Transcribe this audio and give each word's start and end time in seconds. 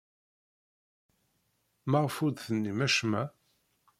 Maɣef 1.89 2.15
ur 2.25 2.31
d-tennim 2.33 2.79
acemma? 2.85 3.23